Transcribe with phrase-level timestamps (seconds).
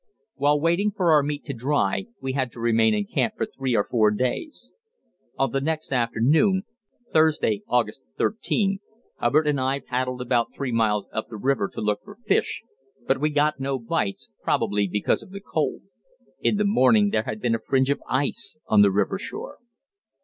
[0.33, 3.75] While waiting for our meat to dry, we had to remain in camp for three
[3.75, 4.73] or four days.
[5.37, 6.63] On the next afternoon
[7.13, 8.79] (Thursday, August 13)
[9.19, 12.63] Hubbard and I paddled about three miles up the river to look for fish,
[13.05, 15.83] but we got no bites, probably because of the cold;
[16.39, 19.59] in the morning there had been a fringe of ice on the river shore.